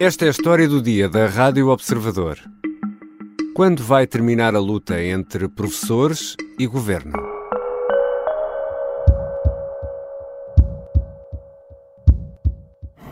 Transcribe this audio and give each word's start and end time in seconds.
Esta 0.00 0.26
é 0.26 0.28
a 0.28 0.30
história 0.30 0.68
do 0.68 0.80
dia 0.80 1.08
da 1.08 1.26
Rádio 1.26 1.70
Observador. 1.70 2.38
Quando 3.52 3.82
vai 3.82 4.06
terminar 4.06 4.54
a 4.54 4.60
luta 4.60 5.02
entre 5.02 5.48
professores 5.48 6.36
e 6.56 6.68
governo? 6.68 7.18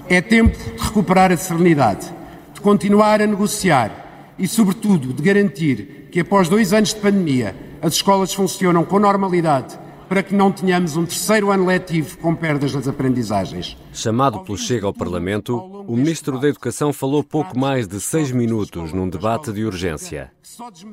É 0.09 0.21
tempo 0.21 0.57
de 0.57 0.81
recuperar 0.81 1.33
a 1.33 1.37
serenidade, 1.37 2.07
de 2.55 2.61
continuar 2.61 3.21
a 3.21 3.27
negociar 3.27 4.35
e, 4.39 4.47
sobretudo, 4.47 5.13
de 5.13 5.21
garantir 5.25 6.09
que, 6.13 6.21
após 6.21 6.49
dois 6.49 6.73
anos 6.73 6.95
de 6.95 7.01
pandemia, 7.01 7.57
as 7.83 7.95
escolas 7.95 8.33
funcionam 8.33 8.85
com 8.85 9.01
normalidade 9.01 9.77
para 10.09 10.23
que 10.23 10.35
não 10.35 10.53
tenhamos 10.53 10.97
um 10.97 11.05
terceiro 11.05 11.51
ano 11.51 11.67
letivo 11.67 12.19
com 12.19 12.35
perdas 12.35 12.75
nas 12.75 12.87
aprendizagens. 12.87 13.77
Chamado 13.93 14.41
pelo 14.41 14.57
Chega 14.57 14.87
ao 14.87 14.95
Parlamento, 14.95 15.57
o 15.57 15.97
Ministro 15.97 16.39
da 16.39 16.49
Educação 16.49 16.93
falou 16.93 17.25
pouco 17.25 17.59
mais 17.59 17.87
de 17.87 18.01
seis 18.01 18.31
minutos 18.31 18.93
num 18.93 19.09
debate 19.09 19.53
de 19.53 19.65
urgência. 19.65 20.31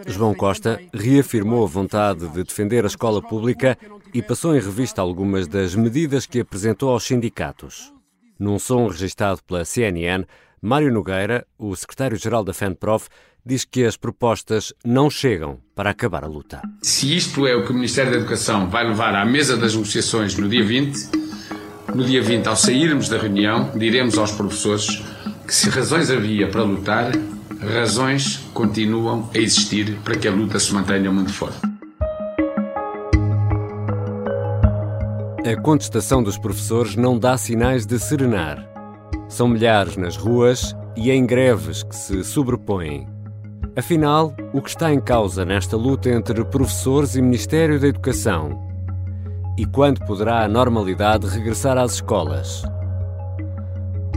João 0.08 0.34
Costa 0.34 0.80
reafirmou 0.94 1.63
a 1.63 1.67
vontade 1.67 2.27
de 2.27 2.44
defender 2.44 2.84
a 2.84 2.88
escola 2.88 3.22
pública 3.22 3.77
e 4.13 4.22
passou 4.22 4.55
em 4.55 4.59
revista 4.59 5.02
algumas 5.02 5.48
das 5.48 5.75
medidas 5.75 6.25
que 6.25 6.39
apresentou 6.39 6.89
aos 6.89 7.03
sindicatos. 7.03 7.94
Num 8.39 8.59
som 8.59 8.88
registado 8.88 9.41
pela 9.44 9.64
CNN, 9.64 10.25
Mário 10.61 10.91
Nogueira, 10.91 11.45
o 11.58 11.75
secretário-geral 11.75 12.44
da 12.44 12.53
FENPROF, 12.53 13.09
diz 13.45 13.65
que 13.65 13.85
as 13.85 13.97
propostas 13.97 14.73
não 14.85 15.09
chegam 15.09 15.59
para 15.75 15.89
acabar 15.89 16.23
a 16.23 16.27
luta. 16.27 16.61
Se 16.81 17.15
isto 17.15 17.45
é 17.45 17.55
o 17.55 17.66
que 17.66 17.71
o 17.71 17.75
Ministério 17.75 18.11
da 18.11 18.17
Educação 18.17 18.69
vai 18.69 18.88
levar 18.88 19.16
à 19.16 19.25
mesa 19.25 19.57
das 19.57 19.73
negociações 19.73 20.38
no 20.38 20.47
dia 20.47 20.63
20, 20.63 21.23
no 21.93 22.03
dia 22.03 22.21
20, 22.21 22.47
ao 22.47 22.55
sairmos 22.55 23.09
da 23.09 23.17
reunião, 23.17 23.71
diremos 23.77 24.17
aos 24.17 24.31
professores 24.31 25.03
que 25.45 25.53
se 25.53 25.69
razões 25.69 26.09
havia 26.09 26.47
para 26.47 26.63
lutar, 26.63 27.11
razões 27.59 28.38
continuam 28.53 29.30
a 29.33 29.38
existir 29.38 29.97
para 30.03 30.16
que 30.16 30.28
a 30.28 30.31
luta 30.31 30.59
se 30.59 30.73
mantenha 30.73 31.11
muito 31.11 31.33
forte. 31.33 31.59
A 35.45 35.61
contestação 35.61 36.23
dos 36.23 36.38
professores 36.38 36.95
não 36.95 37.19
dá 37.19 37.38
sinais 37.38 37.85
de 37.85 38.00
serenar. 38.00 38.66
São 39.28 39.47
milhares 39.47 39.97
nas 39.97 40.16
ruas 40.16 40.73
e 40.95 41.11
em 41.11 41.25
greves 41.25 41.83
que 41.83 41.95
se 41.95 42.23
sobrepõem. 42.23 43.12
Afinal, 43.75 44.35
o 44.53 44.61
que 44.61 44.69
está 44.69 44.93
em 44.93 45.02
causa 45.02 45.43
nesta 45.43 45.75
luta 45.75 46.07
entre 46.07 46.45
professores 46.45 47.16
e 47.16 47.21
Ministério 47.23 47.79
da 47.79 47.88
Educação? 47.88 48.61
E 49.57 49.66
quando 49.66 50.05
poderá 50.05 50.43
a 50.43 50.47
normalidade 50.47 51.25
regressar 51.27 51.75
às 51.79 51.94
escolas? 51.94 52.61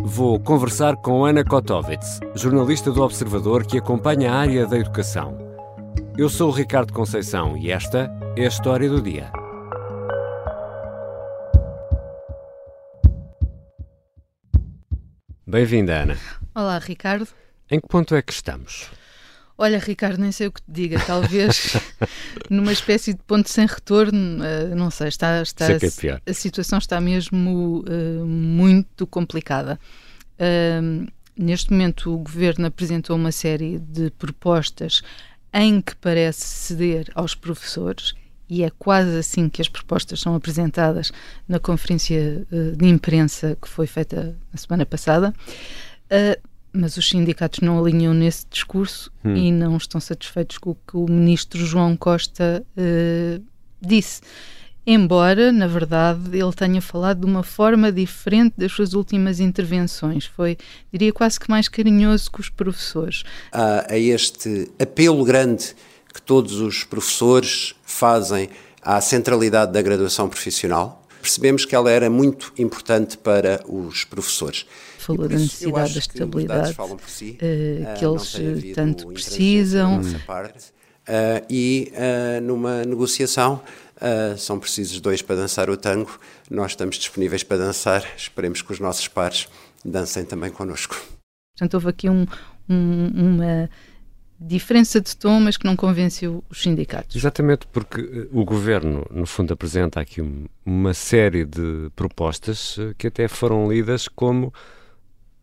Vou 0.05 0.39
conversar 0.39 0.97
com 0.97 1.25
Ana 1.25 1.43
Kotovitz, 1.43 2.21
jornalista 2.35 2.93
do 2.93 3.03
Observador 3.03 3.65
que 3.65 3.79
acompanha 3.79 4.31
a 4.31 4.37
área 4.37 4.67
da 4.67 4.77
educação. 4.77 5.39
Eu 6.19 6.29
sou 6.29 6.51
o 6.51 6.55
Ricardo 6.55 6.93
Conceição 6.93 7.57
e 7.57 7.71
esta 7.71 8.11
é 8.37 8.45
a 8.45 8.49
história 8.49 8.91
do 8.91 9.01
dia. 9.01 9.33
Bem-vinda, 15.47 16.03
Ana. 16.03 16.19
Olá, 16.55 16.79
Ricardo. 16.79 17.27
Em 17.71 17.81
que 17.81 17.89
ponto 17.89 18.15
é 18.15 18.21
que 18.21 18.33
estamos? 18.35 18.91
Olha, 19.59 19.79
Ricardo, 19.79 20.21
nem 20.21 20.31
sei 20.31 20.49
o 20.49 20.53
que 20.53 20.61
te 20.61 20.71
diga. 20.71 21.01
Talvez 21.01 21.77
numa 22.51 22.73
espécie 22.73 23.15
de 23.15 23.23
ponto 23.23 23.49
sem 23.49 23.67
retorno, 23.67 24.43
uh, 24.43 24.75
não 24.77 24.91
sei, 24.91 25.09
está, 25.09 25.41
está 25.41 25.67
sei 25.79 26.11
é. 26.11 26.13
A, 26.13 26.31
a 26.31 26.35
situação 26.35 26.79
está 26.79 27.01
mesmo 27.01 27.83
uh, 27.89 28.27
muito 28.27 29.07
complicada. 29.07 29.81
Uh, 30.39 31.11
neste 31.35 31.71
momento, 31.73 32.15
o 32.15 32.19
governo 32.19 32.67
apresentou 32.67 33.17
uma 33.17 33.33
série 33.33 33.79
de 33.79 34.11
propostas 34.11 35.03
em 35.55 35.81
que 35.81 35.97
parece 35.97 36.47
ceder 36.47 37.11
aos 37.15 37.35
professores. 37.35 38.15
E 38.49 38.63
é 38.63 38.71
quase 38.79 39.19
assim 39.19 39.49
que 39.49 39.61
as 39.61 39.69
propostas 39.69 40.21
são 40.21 40.35
apresentadas 40.35 41.11
na 41.49 41.59
conferência 41.59 42.47
de 42.77 42.87
imprensa 42.87 43.59
que 43.61 43.69
foi 43.69 43.89
feita 43.89 44.37
na 44.53 44.59
semana 44.59 44.87
passada. 44.87 45.35
Uh, 46.13 46.56
mas 46.77 46.97
os 46.97 47.09
sindicatos 47.09 47.61
não 47.61 47.79
alinham 47.79 48.13
nesse 48.13 48.47
discurso 48.51 49.11
hum. 49.25 49.35
e 49.35 49.51
não 49.51 49.77
estão 49.77 50.01
satisfeitos 50.01 50.59
com 50.59 50.71
o 50.71 50.75
que 50.75 50.97
o 50.97 51.07
ministro 51.07 51.65
João 51.65 51.97
Costa 51.97 52.65
uh, 52.77 53.43
disse. 53.81 54.21
Embora, 54.87 55.51
na 55.51 55.67
verdade, 55.67 56.39
ele 56.39 56.53
tenha 56.53 56.81
falado 56.81 57.21
de 57.21 57.27
uma 57.27 57.43
forma 57.43 57.91
diferente 57.91 58.55
das 58.57 58.71
suas 58.71 58.93
últimas 58.93 59.41
intervenções. 59.41 60.27
Foi, 60.27 60.57
diria, 60.93 61.13
quase 61.13 61.41
que 61.41 61.51
mais 61.51 61.69
carinhoso 61.69 62.31
com 62.31 62.41
os 62.41 62.49
professores. 62.49 63.25
Há 63.51 63.93
a 63.93 63.99
este 63.99 64.71
apelo 64.79 65.25
grande 65.25 65.75
que 66.15 66.23
todos 66.23 66.61
os 66.61 66.85
professores 66.85 67.75
fazem 67.83 68.49
à 68.81 69.01
centralidade 69.01 69.73
da 69.73 69.83
graduação 69.83 70.29
profissional, 70.29 71.05
percebemos 71.27 71.65
que 71.65 71.75
ela 71.75 71.91
era 71.91 72.09
muito 72.09 72.53
importante 72.57 73.19
para 73.19 73.61
os 73.69 74.05
professores 74.05 74.67
falou 75.07 75.29
da 75.29 75.37
necessidade 75.37 75.93
da 75.95 75.99
estabilidade 76.01 76.75
que, 76.75 77.11
si, 77.11 77.31
uh, 77.31 77.99
que 77.99 78.05
eles 78.05 78.35
eh, 78.35 78.73
tanto 78.75 79.07
precisam. 79.09 80.01
Parte, 80.27 80.71
uh, 81.09 81.47
e 81.49 81.93
numa 82.43 82.85
negociação 82.85 83.63
são 84.37 84.59
precisos 84.59 85.01
dois 85.01 85.23
para 85.23 85.37
dançar 85.37 85.71
o 85.71 85.77
tango. 85.77 86.19
Nós 86.51 86.73
estamos 86.73 86.97
disponíveis 86.97 87.43
para 87.43 87.57
dançar. 87.57 88.05
Esperemos 88.17 88.61
que 88.61 88.73
os 88.73 88.81
nossos 88.81 89.09
pares 89.09 89.49
dancem 89.85 90.25
também 90.25 90.51
connosco. 90.51 90.97
Portanto, 91.57 91.75
houve 91.75 91.89
aqui 91.89 92.11
um, 92.11 92.27
um, 92.69 93.07
uma 93.15 93.71
diferença 94.39 95.01
de 95.01 95.17
tom, 95.17 95.41
mas 95.41 95.57
que 95.57 95.65
não 95.65 95.77
convenceu 95.77 96.45
os 96.51 96.63
sindicatos. 96.63 97.17
Exatamente, 97.17 97.67
porque 97.73 98.29
o 98.33 98.45
governo, 98.45 99.07
no 99.11 99.27
fundo, 99.27 99.53
apresenta 99.53 100.01
aqui 100.01 100.23
uma 100.65 100.95
série 100.95 101.45
de 101.45 101.91
propostas 101.97 102.77
que 102.99 103.07
até 103.07 103.29
foram 103.29 103.71
lidas 103.71 104.09
como 104.09 104.53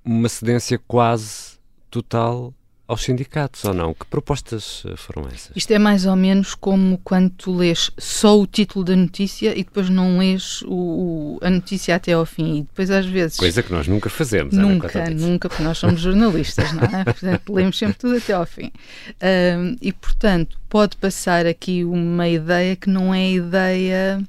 uma 0.06 0.30
cedência 0.30 0.80
quase 0.88 1.58
total 1.90 2.54
aos 2.86 3.02
sindicatos, 3.02 3.64
ou 3.64 3.74
não? 3.74 3.94
Que 3.94 4.06
propostas 4.06 4.84
eh, 4.86 4.96
foram 4.98 5.28
essas? 5.28 5.52
Isto 5.56 5.72
é 5.72 5.80
mais 5.80 6.06
ou 6.06 6.16
menos 6.16 6.54
como 6.54 6.98
quando 6.98 7.30
tu 7.30 7.56
lês 7.56 7.90
só 7.98 8.38
o 8.38 8.46
título 8.46 8.84
da 8.84 8.96
notícia 8.96 9.58
e 9.58 9.64
depois 9.64 9.90
não 9.90 10.20
lês 10.20 10.62
o, 10.64 10.74
o, 10.74 11.40
a 11.42 11.50
notícia 11.50 11.96
até 11.96 12.12
ao 12.14 12.26
fim. 12.26 12.58
E 12.58 12.62
depois, 12.64 12.92
às 12.92 13.06
vezes. 13.06 13.38
Coisa 13.38 13.64
que 13.64 13.72
nós 13.72 13.88
nunca 13.88 14.10
fazemos, 14.10 14.54
Nunca, 14.54 15.10
nunca, 15.12 15.48
porque 15.48 15.64
nós 15.64 15.78
somos 15.78 16.02
jornalistas, 16.02 16.74
não 16.74 16.84
é? 16.84 17.04
Portanto, 17.06 17.54
lemos 17.54 17.78
sempre 17.78 17.98
tudo 17.98 18.18
até 18.18 18.34
ao 18.34 18.46
fim. 18.46 18.72
Um, 19.22 19.76
e, 19.82 19.94
portanto, 19.94 20.60
pode 20.68 20.98
passar 20.98 21.46
aqui 21.46 21.86
uma 21.86 22.28
ideia 22.28 22.76
que 22.76 22.90
não 22.90 23.14
é 23.14 23.32
ideia 23.32 24.22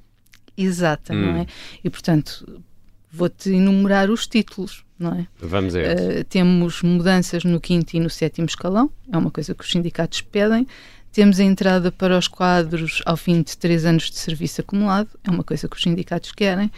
exata, 0.56 1.12
hum. 1.12 1.20
não 1.20 1.36
é? 1.40 1.46
E, 1.82 1.90
portanto, 1.90 2.62
vou-te 3.10 3.50
enumerar 3.50 4.10
os 4.10 4.26
títulos 4.26 4.83
não 4.98 5.12
é? 5.12 5.26
Vamos 5.38 5.74
a 5.74 5.78
uh, 5.78 6.24
Temos 6.28 6.82
mudanças 6.82 7.44
no 7.44 7.60
quinto 7.60 7.96
e 7.96 8.00
no 8.00 8.10
sétimo 8.10 8.46
escalão, 8.46 8.90
é 9.10 9.16
uma 9.16 9.30
coisa 9.30 9.54
que 9.54 9.64
os 9.64 9.70
sindicatos 9.70 10.20
pedem. 10.20 10.66
Temos 11.12 11.38
a 11.38 11.44
entrada 11.44 11.92
para 11.92 12.18
os 12.18 12.26
quadros 12.26 13.00
ao 13.06 13.16
fim 13.16 13.40
de 13.40 13.56
três 13.56 13.84
anos 13.84 14.10
de 14.10 14.18
serviço 14.18 14.60
acumulado, 14.60 15.08
é 15.22 15.30
uma 15.30 15.44
coisa 15.44 15.68
que 15.68 15.76
os 15.76 15.82
sindicatos 15.82 16.32
querem. 16.32 16.68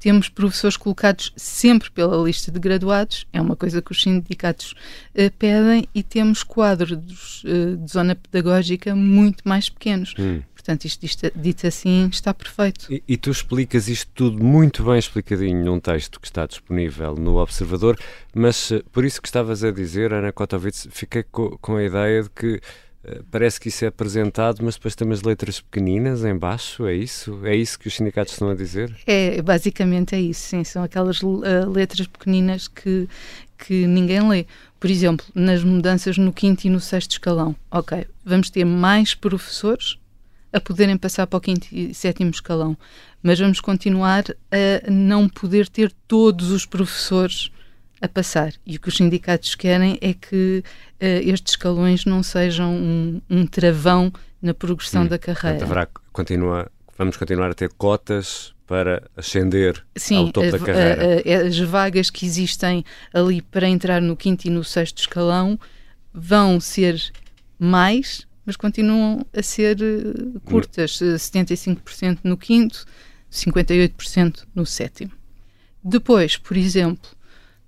Temos 0.00 0.28
professores 0.28 0.76
colocados 0.76 1.32
sempre 1.36 1.90
pela 1.92 2.20
lista 2.22 2.50
de 2.50 2.58
graduados, 2.58 3.24
é 3.32 3.40
uma 3.40 3.54
coisa 3.54 3.80
que 3.80 3.92
os 3.92 4.02
sindicatos 4.02 4.72
uh, 5.14 5.30
pedem. 5.38 5.88
E 5.94 6.02
temos 6.02 6.42
quadros 6.42 7.44
uh, 7.44 7.76
de 7.76 7.90
zona 7.90 8.16
pedagógica 8.16 8.96
muito 8.96 9.48
mais 9.48 9.68
pequenos. 9.70 10.12
Hum. 10.18 10.42
Portanto, 10.64 10.86
isto, 10.86 11.04
isto 11.04 11.30
dito 11.36 11.66
assim 11.66 12.08
está 12.10 12.32
perfeito. 12.32 12.90
E, 12.90 13.02
e, 13.06 13.16
tu 13.18 13.30
explicas 13.30 13.86
isto 13.86 14.10
tudo 14.14 14.42
muito 14.42 14.82
bem 14.82 14.98
explicadinho 14.98 15.62
num 15.62 15.78
texto 15.78 16.18
que 16.18 16.26
está 16.26 16.46
disponível 16.46 17.14
no 17.16 17.36
Observador, 17.36 17.98
mas 18.34 18.72
eh, 18.72 18.82
por 18.90 19.04
isso 19.04 19.20
que 19.20 19.28
estavas 19.28 19.62
a 19.62 19.70
dizer, 19.70 20.14
Ana 20.14 20.32
Kotovitz, 20.32 20.88
fiquei 20.90 21.22
co 21.22 21.58
com 21.58 21.76
a 21.76 21.84
ideia 21.84 22.22
de 22.22 22.30
que 22.30 22.54
uh, 22.54 23.22
parece 23.30 23.60
que 23.60 23.68
isso 23.68 23.84
é 23.84 23.88
apresentado, 23.88 24.60
mas 24.62 24.76
depois 24.76 24.94
tem 24.94 25.06
umas 25.06 25.20
letras 25.20 25.60
pequeninas 25.60 26.24
em 26.24 26.34
baixo, 26.34 26.86
é 26.86 26.94
isso? 26.94 27.44
É 27.44 27.54
isso 27.54 27.78
que 27.78 27.86
os 27.86 27.94
sindicatos 27.94 28.32
estão 28.32 28.48
a 28.48 28.54
dizer? 28.54 28.96
É, 29.06 29.42
basicamente 29.42 30.14
é 30.14 30.20
isso, 30.22 30.48
sim, 30.48 30.64
são 30.64 30.82
aquelas 30.82 31.20
uh, 31.20 31.42
letras 31.70 32.06
pequeninas 32.06 32.68
que, 32.68 33.06
que 33.58 33.86
ninguém 33.86 34.26
lê. 34.26 34.46
Por 34.80 34.90
exemplo, 34.90 35.26
nas 35.34 35.62
mudanças 35.62 36.16
no 36.16 36.32
quinto 36.32 36.66
e 36.66 36.70
no 36.70 36.80
sexto 36.80 37.10
escalão, 37.10 37.54
ok, 37.70 38.06
vamos 38.24 38.48
ter 38.48 38.64
mais 38.64 39.14
professores 39.14 39.98
a 40.54 40.60
poderem 40.60 40.96
passar 40.96 41.26
para 41.26 41.36
o 41.36 41.40
quinto 41.40 41.66
e 41.72 41.92
sétimo 41.92 42.30
escalão. 42.30 42.76
Mas 43.22 43.38
vamos 43.38 43.60
continuar 43.60 44.24
a 44.50 44.90
não 44.90 45.28
poder 45.28 45.68
ter 45.68 45.92
todos 46.06 46.50
os 46.50 46.64
professores 46.64 47.50
a 48.00 48.08
passar. 48.08 48.52
E 48.64 48.76
o 48.76 48.80
que 48.80 48.88
os 48.88 48.96
sindicatos 48.96 49.54
querem 49.54 49.98
é 50.00 50.14
que 50.14 50.62
uh, 50.62 51.28
estes 51.28 51.52
escalões 51.52 52.04
não 52.04 52.22
sejam 52.22 52.72
um, 52.72 53.20
um 53.28 53.46
travão 53.46 54.12
na 54.40 54.54
progressão 54.54 55.02
hum, 55.02 55.08
da 55.08 55.18
carreira. 55.18 55.58
Portanto, 55.58 55.70
haverá, 55.70 55.88
continua, 56.12 56.70
Vamos 56.96 57.16
continuar 57.16 57.50
a 57.50 57.54
ter 57.54 57.70
cotas 57.72 58.54
para 58.66 59.02
ascender 59.16 59.84
Sim, 59.96 60.18
ao 60.18 60.32
topo 60.32 60.46
a, 60.46 60.50
da 60.52 60.58
carreira. 60.58 61.22
a, 61.44 61.46
as 61.46 61.58
vagas 61.58 62.08
que 62.08 62.24
existem 62.24 62.84
ali 63.12 63.42
para 63.42 63.68
entrar 63.68 64.00
no 64.00 64.16
quinto 64.16 64.46
e 64.46 64.50
no 64.50 64.62
sexto 64.62 64.98
escalão 64.98 65.58
vão 66.12 66.60
ser 66.60 67.02
mais, 67.58 68.26
mas 68.44 68.56
continuam 68.56 69.24
a 69.32 69.42
ser 69.42 69.78
uh, 69.80 70.40
curtas. 70.40 70.98
75% 70.98 72.18
no 72.24 72.36
quinto, 72.36 72.84
58% 73.30 74.44
no 74.54 74.64
sétimo. 74.64 75.12
Depois, 75.82 76.36
por 76.36 76.56
exemplo, 76.56 77.10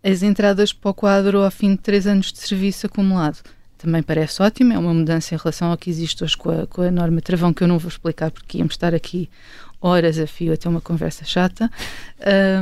as 0.03 0.23
entradas 0.23 0.73
para 0.73 0.91
o 0.91 0.95
quadro 0.95 1.43
ao 1.43 1.51
fim 1.51 1.73
de 1.73 1.79
três 1.79 2.07
anos 2.07 2.33
de 2.33 2.39
serviço 2.39 2.87
acumulado. 2.87 3.43
Também 3.77 4.03
parece 4.03 4.41
ótimo, 4.41 4.73
é 4.73 4.79
uma 4.79 4.95
mudança 4.95 5.35
em 5.35 5.39
relação 5.39 5.71
ao 5.71 5.77
que 5.77 5.91
existe 5.91 6.25
hoje 6.25 6.37
com 6.37 6.51
a, 6.51 6.67
com 6.67 6.81
a 6.81 6.91
norma 6.91 7.21
travão, 7.21 7.53
que 7.53 7.63
eu 7.63 7.69
não 7.69 7.79
vou 7.79 7.89
explicar 7.89 8.31
porque 8.31 8.59
íamos 8.59 8.75
estar 8.75 8.95
aqui 8.95 9.29
horas 9.81 10.19
a 10.19 10.27
fio 10.27 10.53
até 10.53 10.69
uma 10.69 10.81
conversa 10.81 11.25
chata. 11.25 11.71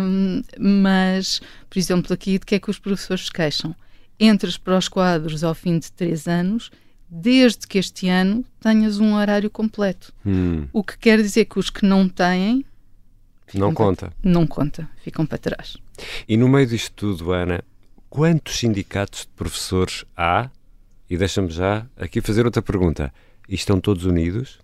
Um, 0.02 0.43
mas, 0.58 1.40
por 1.70 1.78
exemplo, 1.78 2.12
aqui 2.12 2.38
de 2.38 2.46
que 2.46 2.56
é 2.56 2.58
que 2.58 2.70
os 2.70 2.78
professores 2.78 3.26
se 3.26 3.32
queixam? 3.32 3.75
Entras 4.19 4.56
para 4.56 4.76
os 4.76 4.88
quadros 4.88 5.44
ao 5.44 5.55
fim 5.55 5.78
de 5.78 5.93
três 5.93 6.26
anos, 6.26 6.70
desde 7.09 7.67
que 7.67 7.79
este 7.79 8.09
ano 8.09 8.45
tenhas 8.61 8.99
um 8.99 9.15
horário 9.15 9.51
completo. 9.51 10.12
Hum. 10.25 10.67
O 10.73 10.83
que 10.83 10.99
quer 10.99 11.21
dizer 11.21 11.45
que 11.45 11.59
os 11.59 11.71
que 11.71 11.87
não 11.87 12.09
têm. 12.09 12.65
Não 13.53 13.73
conta. 13.73 14.06
Para, 14.06 14.31
não 14.31 14.47
conta, 14.47 14.89
ficam 15.03 15.25
para 15.25 15.39
trás. 15.39 15.77
E 16.29 16.37
no 16.37 16.49
meio 16.49 16.67
disto 16.67 16.93
tudo, 16.95 17.33
Ana, 17.33 17.62
quantos 18.09 18.59
sindicatos 18.59 19.21
de 19.21 19.29
professores 19.29 20.05
há? 20.17 20.51
E 21.09 21.17
deixa-me 21.17 21.51
já 21.51 21.87
aqui 21.97 22.21
fazer 22.21 22.45
outra 22.45 22.62
pergunta. 22.62 23.12
E 23.49 23.55
estão 23.55 23.79
todos 23.79 24.05
unidos? 24.05 24.59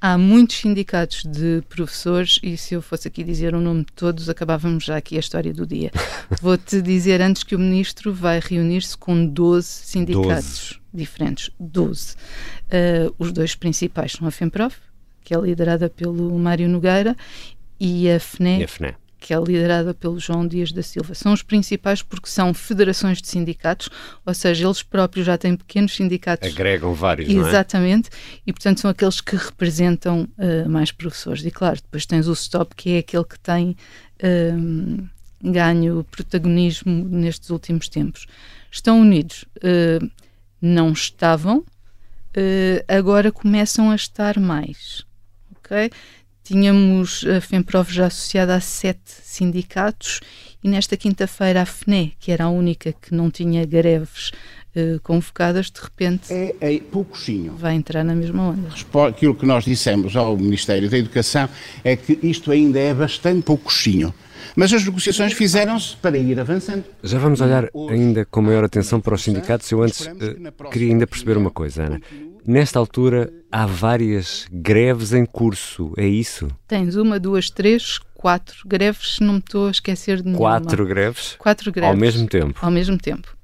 Há 0.00 0.18
muitos 0.18 0.56
sindicatos 0.56 1.22
de 1.24 1.62
professores 1.68 2.40
e 2.42 2.56
se 2.56 2.74
eu 2.74 2.82
fosse 2.82 3.06
aqui 3.06 3.22
dizer 3.22 3.54
o 3.54 3.60
nome 3.60 3.84
de 3.84 3.92
todos, 3.92 4.28
acabávamos 4.28 4.84
já 4.84 4.96
aqui 4.96 5.16
a 5.16 5.20
história 5.20 5.52
do 5.52 5.64
dia. 5.64 5.92
Vou-te 6.42 6.82
dizer 6.82 7.20
antes 7.20 7.44
que 7.44 7.54
o 7.54 7.58
ministro 7.58 8.12
vai 8.12 8.40
reunir-se 8.40 8.96
com 8.96 9.24
12 9.24 9.68
sindicatos 9.68 10.70
12. 10.70 10.81
Diferentes. 10.92 11.50
12. 11.58 12.14
Uh, 12.14 13.14
os 13.18 13.32
dois 13.32 13.54
principais 13.54 14.12
são 14.12 14.26
a 14.26 14.30
FEMPROF, 14.30 14.76
que 15.22 15.34
é 15.34 15.38
liderada 15.38 15.88
pelo 15.88 16.38
Mário 16.38 16.68
Nogueira, 16.68 17.16
e 17.78 18.10
a 18.10 18.18
FNE, 18.20 18.60
e 18.60 18.64
a 18.64 18.68
FNE 18.68 18.94
que 19.22 19.32
é 19.32 19.38
liderada 19.38 19.94
pelo 19.94 20.18
João 20.18 20.46
Dias 20.46 20.72
da 20.72 20.82
Silva. 20.82 21.14
São 21.14 21.32
os 21.32 21.42
principais 21.42 22.02
porque 22.02 22.28
são 22.28 22.52
federações 22.52 23.22
de 23.22 23.28
sindicatos, 23.28 23.88
ou 24.26 24.34
seja, 24.34 24.66
eles 24.66 24.82
próprios 24.82 25.24
já 25.24 25.38
têm 25.38 25.56
pequenos 25.56 25.94
sindicatos. 25.94 26.48
Agregam 26.48 26.92
vários, 26.92 27.30
Exatamente, 27.30 28.10
não 28.10 28.18
é? 28.18 28.40
e 28.48 28.52
portanto 28.52 28.80
são 28.80 28.90
aqueles 28.90 29.20
que 29.20 29.36
representam 29.36 30.28
uh, 30.36 30.68
mais 30.68 30.90
professores. 30.90 31.44
E 31.44 31.50
claro, 31.50 31.76
depois 31.76 32.04
tens 32.04 32.26
o 32.26 32.34
STOP, 32.34 32.74
que 32.74 32.90
é 32.96 32.98
aquele 32.98 33.24
que 33.24 33.38
tem 33.38 33.76
uh, 34.22 35.08
ganho 35.40 36.04
protagonismo 36.10 37.04
nestes 37.08 37.48
últimos 37.50 37.88
tempos. 37.88 38.26
Estão 38.70 39.00
unidos. 39.00 39.44
Uh, 39.58 40.10
não 40.62 40.92
estavam, 40.92 41.64
agora 42.88 43.30
começam 43.30 43.90
a 43.90 43.94
estar 43.94 44.38
mais. 44.38 45.04
Ok? 45.56 45.90
Tínhamos 46.44 47.24
a 47.26 47.40
FEMPROV 47.40 47.92
já 47.92 48.06
associada 48.06 48.54
a 48.54 48.60
sete 48.60 49.12
sindicatos 49.22 50.20
e 50.62 50.68
nesta 50.68 50.96
quinta-feira 50.96 51.62
a 51.62 51.66
FNE, 51.66 52.14
que 52.18 52.32
era 52.32 52.44
a 52.44 52.50
única 52.50 52.92
que 52.92 53.14
não 53.14 53.30
tinha 53.30 53.64
greves 53.64 54.32
uh, 54.76 55.00
convocadas, 55.02 55.70
de 55.70 55.80
repente 55.80 56.32
é, 56.32 56.54
é 56.60 56.80
vai 57.56 57.74
entrar 57.74 58.04
na 58.04 58.14
mesma 58.14 58.50
onda. 58.50 58.68
Aquilo 59.08 59.34
que 59.34 59.46
nós 59.46 59.64
dissemos 59.64 60.16
ao 60.16 60.36
Ministério 60.36 60.90
da 60.90 60.98
Educação 60.98 61.48
é 61.84 61.96
que 61.96 62.18
isto 62.22 62.50
ainda 62.50 62.78
é 62.78 62.92
bastante 62.92 63.42
poucozinho. 63.42 64.12
Mas 64.54 64.72
as 64.72 64.84
negociações 64.84 65.32
fizeram-se 65.32 65.96
para 65.96 66.16
ir 66.18 66.38
avançando. 66.38 66.84
Já 67.02 67.18
vamos 67.18 67.40
olhar 67.40 67.68
ainda 67.90 68.24
com 68.24 68.42
maior 68.42 68.64
atenção 68.64 69.00
para 69.00 69.14
os 69.14 69.22
sindicatos. 69.22 69.70
Eu 69.70 69.82
antes 69.82 70.06
uh, 70.06 70.70
queria 70.70 70.90
ainda 70.90 71.06
perceber 71.06 71.36
uma 71.36 71.50
coisa, 71.50 71.84
Ana. 71.84 72.00
Nesta 72.44 72.78
altura 72.78 73.32
há 73.50 73.66
várias 73.66 74.46
greves 74.50 75.12
em 75.12 75.24
curso, 75.24 75.92
é 75.96 76.06
isso? 76.06 76.48
Tens 76.66 76.96
uma, 76.96 77.18
duas, 77.18 77.48
três, 77.48 77.98
quatro 78.14 78.56
greves, 78.66 79.16
se 79.16 79.22
não 79.22 79.34
me 79.34 79.38
estou 79.38 79.68
a 79.68 79.70
esquecer 79.70 80.16
de 80.18 80.24
nenhuma. 80.24 80.38
Quatro 80.38 80.84
greves? 80.84 81.36
Quatro 81.38 81.70
greves. 81.70 81.90
Ao 81.90 81.96
mesmo 81.96 82.26
tempo? 82.26 82.58
Ao 82.60 82.70
mesmo 82.70 82.98
tempo. 82.98 83.36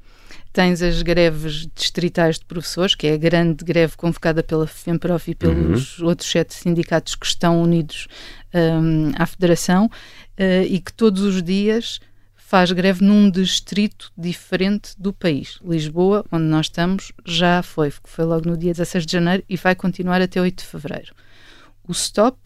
Tens 0.53 0.83
as 0.83 1.03
greves 1.03 1.69
distritais 1.77 2.39
de 2.39 2.45
professores, 2.45 2.97
que 2.97 3.07
é 3.07 3.13
a 3.13 3.17
grande 3.17 3.65
greve 3.65 3.97
convocada 3.97 4.43
pela 4.43 4.67
FEMPROF 4.67 5.31
e 5.31 5.35
pelos 5.35 6.01
uhum. 6.01 6.07
outros 6.07 6.29
sete 6.29 6.55
sindicatos 6.55 7.15
que 7.15 7.27
estão 7.27 7.63
unidos 7.63 8.09
um, 8.53 9.13
à 9.17 9.27
Federação 9.27 9.89
uh, 10.39 10.65
e 10.67 10.81
que 10.81 10.93
todos 10.93 11.23
os 11.23 11.43
dias 11.43 12.01
faz 12.37 12.73
greve 12.73 13.05
num 13.05 13.31
distrito 13.31 14.11
diferente 14.17 14.93
do 14.97 15.13
país. 15.13 15.59
Lisboa, 15.63 16.25
onde 16.33 16.45
nós 16.45 16.67
estamos, 16.67 17.13
já 17.27 17.63
foi, 17.63 17.93
foi 18.05 18.25
logo 18.25 18.49
no 18.49 18.57
dia 18.57 18.73
16 18.73 19.05
de 19.05 19.13
janeiro 19.13 19.45
e 19.49 19.57
vai 19.57 19.75
continuar 19.75 20.23
até 20.23 20.41
8 20.41 20.59
de 20.59 20.65
fevereiro. 20.65 21.15
O 21.87 21.93
STOP 21.93 22.39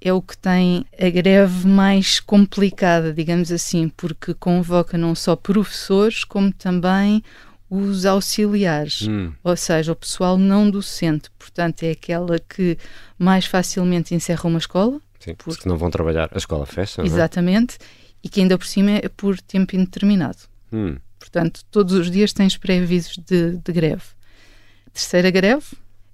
é 0.00 0.12
o 0.12 0.22
que 0.22 0.36
tem 0.36 0.84
a 0.98 1.10
greve 1.10 1.66
mais 1.66 2.20
complicada, 2.20 3.12
digamos 3.12 3.50
assim, 3.50 3.88
porque 3.88 4.34
convoca 4.34 4.96
não 4.96 5.14
só 5.14 5.34
professores, 5.36 6.24
como 6.24 6.52
também 6.52 7.22
os 7.68 8.06
auxiliares, 8.06 9.08
hum. 9.08 9.32
ou 9.42 9.56
seja, 9.56 9.92
o 9.92 9.96
pessoal 9.96 10.38
não 10.38 10.70
docente. 10.70 11.30
Portanto, 11.38 11.82
é 11.82 11.90
aquela 11.90 12.38
que 12.38 12.78
mais 13.18 13.46
facilmente 13.46 14.14
encerra 14.14 14.48
uma 14.48 14.58
escola. 14.58 15.00
Sim, 15.24 15.34
porque 15.34 15.68
não 15.68 15.76
vão 15.76 15.90
trabalhar, 15.90 16.28
a 16.32 16.38
escola 16.38 16.66
fecha. 16.66 17.02
É? 17.02 17.06
Exatamente. 17.06 17.76
É? 17.80 18.04
e 18.24 18.28
que 18.28 18.40
ainda 18.40 18.56
por 18.56 18.66
cima 18.66 18.92
é 18.92 19.08
por 19.08 19.38
tempo 19.38 19.76
indeterminado. 19.76 20.38
Hum. 20.72 20.96
Portanto, 21.18 21.60
todos 21.70 21.92
os 21.92 22.10
dias 22.10 22.32
tens 22.32 22.56
pré-avisos 22.56 23.18
de, 23.18 23.58
de 23.58 23.72
greve. 23.72 24.02
A 24.86 24.90
terceira 24.90 25.30
greve 25.30 25.66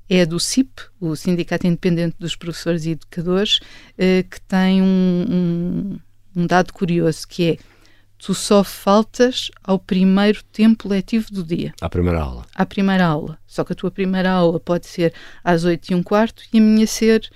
é 0.09 0.23
a 0.23 0.25
do 0.25 0.41
CIP, 0.41 0.83
o 1.01 1.15
Sindicato 1.15 1.69
Independente 1.69 2.17
dos 2.19 2.35
Professores 2.35 2.85
e 2.85 2.91
Educadores, 2.91 3.61
eh, 3.97 4.25
que 4.29 4.41
tem 4.41 4.83
um, 4.83 5.27
um, 5.31 6.01
um, 6.43 6.47
dado 6.47 6.73
curioso 6.73 7.29
que 7.29 7.53
é 7.53 7.57
tu 8.19 8.35
só 8.35 8.65
faltas 8.65 9.51
ao 9.62 9.79
primeiro 9.79 10.43
tempo 10.53 10.89
letivo 10.89 11.29
do 11.31 11.45
dia. 11.45 11.73
À 11.81 11.89
primeira 11.89 12.21
aula. 12.21 12.45
À 12.55 12.67
primeira 12.67 13.07
aula. 13.07 13.39
Só 13.47 13.62
que 13.62 13.73
a 13.73 13.77
tua 13.77 13.91
primeira 13.91 14.31
aula 14.33 14.59
pode 14.59 14.89
ser 14.89 15.15
às 15.45 15.62
oito 15.62 15.93
e 15.93 15.95
um 15.95 16.03
quarto 16.03 16.43
e 16.53 16.59
a 16.59 16.61
minha 16.61 16.87
ser 16.89 17.31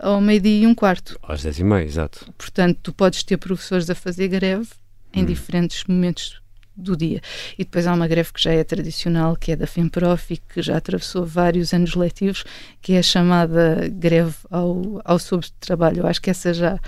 ao 0.00 0.20
meio-dia 0.20 0.62
e 0.62 0.66
um 0.66 0.74
quarto. 0.74 1.18
Às 1.22 1.42
dez 1.42 1.58
e 1.58 1.64
meia, 1.64 1.84
exato. 1.84 2.32
Portanto, 2.36 2.78
tu 2.82 2.92
podes 2.92 3.22
ter 3.22 3.36
professores 3.36 3.88
a 3.90 3.94
fazer 3.94 4.28
greve 4.28 4.68
em 5.12 5.22
hum. 5.22 5.26
diferentes 5.26 5.84
momentos 5.84 6.40
do 6.80 6.96
dia. 6.96 7.20
E 7.58 7.64
depois 7.64 7.86
há 7.86 7.92
uma 7.92 8.08
greve 8.08 8.32
que 8.32 8.42
já 8.42 8.52
é 8.52 8.64
tradicional, 8.64 9.36
que 9.36 9.52
é 9.52 9.56
da 9.56 9.66
FEMPROF 9.66 10.34
e 10.34 10.36
que 10.38 10.62
já 10.62 10.76
atravessou 10.76 11.24
vários 11.24 11.72
anos 11.74 11.94
letivos, 11.94 12.44
que 12.80 12.94
é 12.94 12.98
a 12.98 13.02
chamada 13.02 13.88
greve 13.88 14.34
ao, 14.50 15.00
ao 15.04 15.18
trabalho. 15.58 16.00
Eu 16.00 16.06
acho 16.06 16.20
que 16.20 16.30
essa 16.30 16.52
já, 16.54 16.78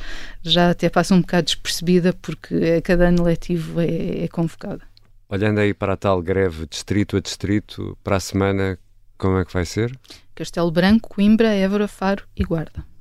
já 0.43 0.71
até 0.71 0.89
passa 0.89 1.15
um 1.15 1.21
bocado 1.21 1.47
despercebida, 1.47 2.13
porque 2.15 2.55
a 2.79 2.83
cada 2.83 3.09
ano 3.09 3.23
letivo 3.23 3.81
é, 3.81 4.25
é 4.25 4.29
convocada. 4.29 4.81
Olhando 5.29 5.61
aí 5.61 5.73
para 5.73 5.95
a 5.95 5.97
tal 5.97 6.21
greve 6.23 6.67
distrito 6.67 7.17
a 7.17 7.21
distrito, 7.21 7.97
para 8.05 8.17
a 8.17 8.21
semana, 8.21 8.79
como 9.17 9.39
é 9.39 9.45
que 9.45 9.53
vai 9.53 9.65
ser? 9.65 9.99
Castelo 10.35 10.71
Branco, 10.71 11.09
Coimbra, 11.09 11.49
Évora, 11.49 11.89
Faro 11.89 12.25
e 12.37 12.45
Guarda. 12.45 12.92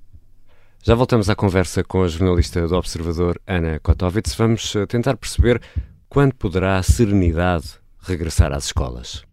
Já 0.84 0.96
voltamos 0.96 1.30
à 1.30 1.36
conversa 1.36 1.84
com 1.84 2.02
a 2.02 2.08
jornalista 2.08 2.68
do 2.68 2.76
Observador, 2.76 3.40
Ana 3.46 3.80
Kotovitz. 3.80 4.34
Vamos 4.34 4.76
eh, 4.76 4.88
tentar 4.88 5.16
perceber 5.16 5.62
quando 6.10 6.34
poderá 6.34 6.80
a 6.80 6.84
serenidade 6.84 7.68
regressar 8.02 8.52
às 8.52 8.66
escolas. 8.66 9.24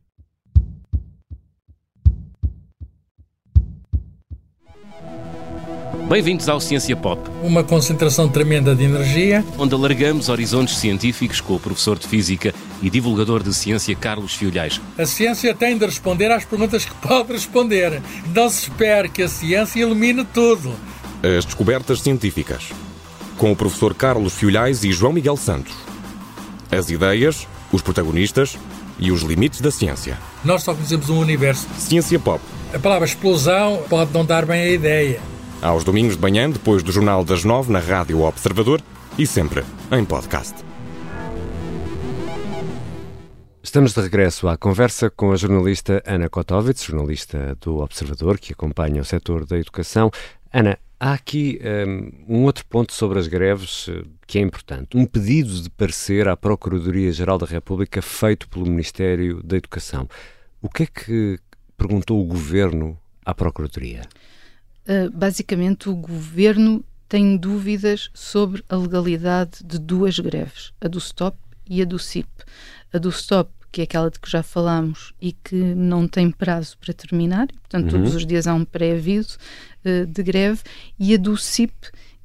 Bem-vindos 6.07 6.51
ao 6.51 6.61
Ciência 6.61 6.95
Pop. 6.95 7.19
Uma 7.43 7.65
concentração 7.65 8.29
tremenda 8.29 8.75
de 8.75 8.85
energia. 8.85 9.43
Onde 9.59 9.75
alargamos 9.75 10.29
horizontes 10.29 10.77
científicos 10.77 11.41
com 11.41 11.55
o 11.55 11.61
professor 11.61 11.99
de 11.99 12.07
Física 12.07 12.55
e 12.83 12.91
divulgador 12.91 13.43
de 13.43 13.55
ciência 13.55 13.97
Carlos 13.97 14.35
Fiolhais. 14.35 14.81
A 14.99 15.07
ciência 15.07 15.55
tem 15.55 15.79
de 15.79 15.87
responder 15.87 16.31
às 16.31 16.45
perguntas 16.45 16.85
que 16.85 16.95
pode 16.95 17.33
responder. 17.33 18.03
Não 18.35 18.51
se 18.51 18.65
espere 18.65 19.09
que 19.09 19.23
a 19.23 19.29
ciência 19.29 19.83
elimine 19.83 20.27
tudo. 20.27 20.75
As 21.23 21.45
descobertas 21.45 22.01
científicas. 22.01 22.71
Com 23.37 23.51
o 23.51 23.57
professor 23.57 23.93
Carlos 23.93 24.35
Fiolhais 24.35 24.85
e 24.85 24.93
João 24.93 25.13
Miguel 25.13 25.37
Santos. 25.37 25.75
As 26.71 26.91
ideias, 26.91 27.47
os 27.73 27.83
protagonistas 27.83 28.57
e 29.01 29.11
os 29.11 29.23
limites 29.23 29.61
da 29.61 29.71
ciência. 29.71 30.17
Nós 30.45 30.63
só 30.63 30.75
conhecemos 30.75 31.11
um 31.11 31.19
universo. 31.19 31.67
Ciência 31.77 32.21
Pop. 32.21 32.41
A 32.73 32.79
palavra 32.79 33.05
explosão 33.05 33.83
pode 33.89 34.13
não 34.13 34.25
dar 34.25 34.47
bem 34.47 34.61
a 34.61 34.71
ideia. 34.71 35.21
Aos 35.61 35.83
domingos 35.83 36.15
de 36.15 36.23
manhã, 36.23 36.49
depois 36.49 36.85
do 36.85 36.93
Jornal 36.93 37.25
das 37.25 37.43
Nove, 37.43 37.73
na 37.73 37.81
Rádio 37.81 38.21
Observador 38.21 38.81
e 39.19 39.27
sempre 39.27 39.65
em 39.91 40.05
podcast. 40.05 40.55
Estamos 43.61 43.93
de 43.93 44.01
regresso 44.01 44.47
à 44.47 44.57
conversa 44.57 45.11
com 45.11 45.33
a 45.33 45.37
jornalista 45.37 46.01
Ana 46.07 46.29
Kotovitz, 46.29 46.85
jornalista 46.85 47.57
do 47.61 47.79
Observador, 47.79 48.39
que 48.39 48.53
acompanha 48.53 49.03
o 49.03 49.05
setor 49.05 49.45
da 49.45 49.59
educação. 49.59 50.11
Ana, 50.53 50.79
Há 51.01 51.13
aqui 51.13 51.61
um, 52.29 52.39
um, 52.39 52.45
outro 52.45 52.67
ponto 52.67 52.93
sobre 52.93 53.21
as 53.21 53.29
greves 53.29 53.87
uh, 53.87 54.05
que 54.27 54.39
é 54.39 54.43
importante. 54.43 54.97
Um 54.97 55.07
pedido 55.07 55.63
de 55.63 55.71
parecer 55.71 56.27
à 56.27 56.37
Procuradoria-Geral 56.37 57.39
da 57.39 57.47
República 57.47 58.03
feito 58.03 58.49
pelo 58.49 58.67
Ministério 58.67 59.41
da 59.45 59.57
Educação. 59.57 60.09
O 60.61 60.69
que 60.69 60.83
é 60.83 60.87
que 60.87 61.39
perguntou 61.77 62.21
o 62.21 62.25
Governo 62.25 62.99
à 63.25 63.33
Procuradoria? 63.33 64.03
Uh, 64.89 65.09
basicamente, 65.13 65.89
o 65.89 65.95
Governo 65.95 66.85
tem 67.09 67.37
dúvidas 67.37 68.11
sobre 68.13 68.65
a 68.69 68.77
legalidade 68.77 69.63
de 69.65 69.79
duas 69.79 70.19
greves, 70.19 70.73
a 70.81 70.89
do 70.89 71.01
STOP 71.01 71.39
e 71.71 71.81
a 71.81 71.85
do 71.85 71.99
CIP. 71.99 72.29
A 72.93 72.99
do 72.99 73.13
STOP 73.13 73.51
que 73.71 73.81
é 73.81 73.85
aquela 73.85 74.11
de 74.11 74.19
que 74.19 74.31
já 74.31 74.43
falámos 74.43 75.13
e 75.21 75.33
que 75.33 75.55
não 75.55 76.09
tem 76.09 76.31
prazo 76.31 76.77
para 76.79 76.95
terminar, 76.95 77.47
portanto, 77.49 77.93
uhum. 77.93 78.03
todos 78.03 78.15
os 78.15 78.27
dias 78.27 78.47
há 78.47 78.55
um 78.55 78.65
pré-aviso 78.65 79.39
uh, 79.85 80.07
de 80.07 80.23
greve, 80.23 80.61
e 80.99 81.15
a 81.15 81.17
do 81.17 81.37
CIP, 81.37 81.75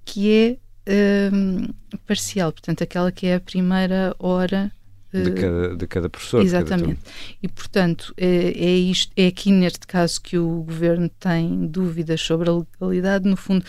que 0.06 0.32
é 0.32 0.58
uh, 0.90 1.74
parcial, 2.08 2.52
portanto, 2.52 2.84
aquela 2.84 3.12
que 3.12 3.28
é 3.28 3.36
a 3.36 3.40
primeira 3.40 4.16
hora. 4.20 4.72
Uh, 5.14 5.24
de, 5.24 5.32
cada, 5.32 5.76
de 5.76 5.88
cada 5.88 6.10
professor. 6.10 6.42
Exatamente. 6.42 7.02
Cada 7.02 7.38
e, 7.42 7.48
portanto, 7.48 8.14
é, 8.18 8.26
é, 8.26 8.76
isto, 8.78 9.12
é 9.16 9.28
aqui 9.28 9.52
neste 9.52 9.86
caso 9.86 10.22
que 10.22 10.38
o 10.38 10.64
governo 10.64 11.10
tem 11.20 11.68
dúvidas 11.68 12.22
sobre 12.22 12.50
a 12.50 12.54
legalidade. 12.54 13.28
No 13.28 13.36
fundo, 13.36 13.66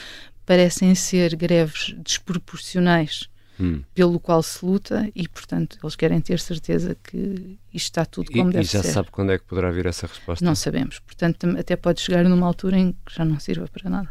parecem 0.47 0.95
ser 0.95 1.35
greves 1.37 1.95
desproporcionais 1.99 3.29
hum. 3.59 3.83
pelo 3.95 4.19
qual 4.19 4.43
se 4.43 4.65
luta 4.65 5.11
e, 5.15 5.29
portanto, 5.29 5.79
eles 5.83 5.97
querem 5.97 6.21
ter 6.21 6.41
certeza 6.41 6.97
que 7.03 7.59
isto 7.73 7.87
está 7.87 8.05
tudo 8.05 8.31
como 8.31 8.51
e, 8.51 8.53
deve 8.53 8.65
ser. 8.65 8.79
E 8.79 8.81
já 8.81 8.83
ser. 8.83 8.93
sabe 8.93 9.11
quando 9.11 9.33
é 9.33 9.39
que 9.39 9.45
poderá 9.45 9.71
vir 9.71 9.87
essa 9.87 10.07
resposta? 10.07 10.45
Não 10.45 10.55
sabemos. 10.55 10.99
Portanto, 11.01 11.47
até 11.59 11.77
pode 11.77 12.01
chegar 12.01 12.25
numa 12.25 12.47
altura 12.47 12.79
em 12.79 12.93
que 12.93 13.15
já 13.15 13.25
não 13.25 13.39
sirva 13.39 13.69
para 13.69 13.91
nada. 13.91 14.11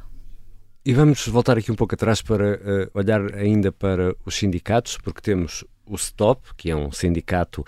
E 0.85 0.93
vamos 0.93 1.25
voltar 1.27 1.57
aqui 1.57 1.71
um 1.71 1.75
pouco 1.75 1.95
atrás 1.95 2.21
para 2.21 2.55
uh, 2.55 2.91
olhar 2.93 3.33
ainda 3.35 3.71
para 3.71 4.15
os 4.25 4.35
sindicatos, 4.35 4.97
porque 4.97 5.21
temos 5.21 5.63
o 5.85 5.97
STOP, 5.97 6.53
que 6.57 6.69
é 6.69 6.75
um 6.75 6.91
sindicato 6.91 7.63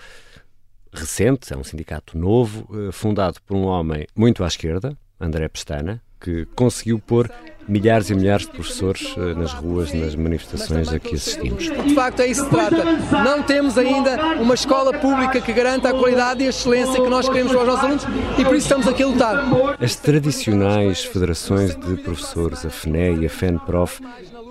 recente, 0.92 1.52
é 1.52 1.56
um 1.56 1.64
sindicato 1.64 2.18
novo, 2.18 2.68
uh, 2.70 2.92
fundado 2.92 3.40
por 3.46 3.56
um 3.56 3.64
homem 3.64 4.06
muito 4.14 4.44
à 4.44 4.46
esquerda, 4.46 4.96
André 5.18 5.48
Pestana, 5.48 6.02
que 6.20 6.46
conseguiu 6.54 6.98
pôr 6.98 7.30
milhares 7.68 8.10
e 8.10 8.14
milhares 8.14 8.46
de 8.46 8.52
professores 8.52 9.14
eh, 9.16 9.34
nas 9.34 9.52
ruas, 9.52 9.92
nas 9.92 10.14
manifestações 10.14 10.88
a 10.88 10.98
que 10.98 11.14
assistimos. 11.14 11.64
De 11.64 11.94
facto, 11.94 12.20
é 12.20 12.28
isso 12.28 12.44
que 12.44 12.50
se 12.50 12.54
trata. 12.54 12.84
Não 13.24 13.42
temos 13.42 13.76
ainda 13.76 14.34
uma 14.36 14.54
escola 14.54 14.92
pública 14.92 15.40
que 15.40 15.52
garanta 15.52 15.90
a 15.90 15.92
qualidade 15.92 16.42
e 16.42 16.46
a 16.46 16.50
excelência 16.50 17.02
que 17.02 17.08
nós 17.08 17.28
queremos 17.28 17.52
para 17.52 17.62
os 17.62 17.66
nossos 17.66 17.84
alunos 17.84 18.04
e 18.38 18.44
por 18.44 18.54
isso 18.54 18.66
estamos 18.66 18.86
aqui 18.86 19.02
a 19.02 19.06
lutar. 19.06 19.44
As 19.80 19.96
tradicionais 19.96 21.04
federações 21.04 21.74
de 21.74 21.96
professores, 21.96 22.64
a 22.64 22.70
FNE 22.70 23.22
e 23.22 23.26
a 23.26 23.30
FENPROF, 23.30 24.00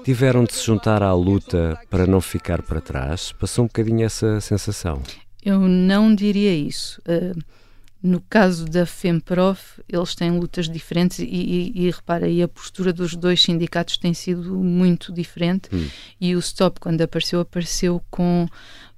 tiveram 0.04 0.44
de 0.44 0.54
se 0.54 0.66
juntar 0.66 1.02
à 1.02 1.14
luta 1.14 1.80
para 1.90 2.06
não 2.06 2.22
ficar 2.22 2.62
para 2.62 2.82
trás? 2.82 3.32
Passou 3.32 3.64
um 3.64 3.68
bocadinho 3.68 4.06
essa 4.06 4.40
sensação? 4.42 5.02
Eu 5.44 5.60
não 5.60 6.14
diria 6.14 6.54
isso. 6.54 7.02
Uh 7.08 7.40
no 8.06 8.22
caso 8.22 8.66
da 8.66 8.86
FEMPROF, 8.86 9.82
eles 9.90 10.14
têm 10.14 10.32
lutas 10.32 10.70
diferentes 10.70 11.20
e, 11.20 11.26
e, 11.26 11.86
e 11.86 11.92
repara, 11.92 12.28
aí 12.28 12.42
a 12.44 12.48
postura 12.48 12.94
dos 12.94 13.16
dois 13.16 13.42
sindicatos 13.42 13.98
tem 13.98 14.14
sido 14.14 14.56
muito 14.56 15.12
diferente 15.12 15.70
hum. 15.74 15.88
e 16.22 16.36
o 16.36 16.42
STOP, 16.42 16.80
quando 16.80 17.02
apareceu, 17.02 17.40
apareceu 17.40 18.02
com, 18.12 18.48